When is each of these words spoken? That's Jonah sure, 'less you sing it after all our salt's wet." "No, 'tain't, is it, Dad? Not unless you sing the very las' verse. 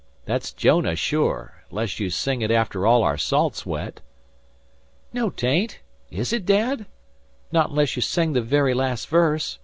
That's 0.25 0.51
Jonah 0.51 0.95
sure, 0.95 1.63
'less 1.69 1.99
you 1.99 2.09
sing 2.09 2.41
it 2.41 2.49
after 2.49 2.87
all 2.87 3.03
our 3.03 3.19
salt's 3.19 3.67
wet." 3.67 4.01
"No, 5.13 5.29
'tain't, 5.29 5.77
is 6.09 6.33
it, 6.33 6.43
Dad? 6.43 6.87
Not 7.51 7.69
unless 7.69 7.95
you 7.95 8.01
sing 8.01 8.33
the 8.33 8.41
very 8.41 8.73
las' 8.73 9.05
verse. 9.05 9.59